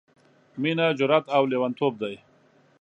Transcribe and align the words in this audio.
—مينه 0.61 0.85
جرات 0.97 1.25
او 1.35 1.43
لېوانتوب 1.51 1.93
دی... 2.01 2.15